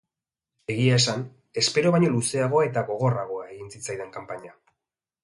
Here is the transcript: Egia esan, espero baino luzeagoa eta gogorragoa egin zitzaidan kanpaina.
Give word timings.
Egia 0.75 0.93
esan, 1.01 1.25
espero 1.63 1.91
baino 1.97 2.09
luzeagoa 2.13 2.63
eta 2.71 2.85
gogorragoa 2.87 3.45
egin 3.53 3.71
zitzaidan 3.75 4.11
kanpaina. 4.17 4.57